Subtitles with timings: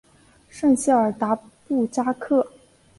[0.49, 2.47] 圣谢尔达布扎克。